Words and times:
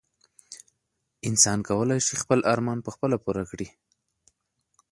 انسان 1.29 1.59
کولای 1.69 1.99
شي 2.07 2.13
خپل 2.21 2.39
ارمان 2.53 2.77
په 2.85 2.89
خپله 2.95 3.17
پوره 3.23 3.43
کړي. 3.51 3.67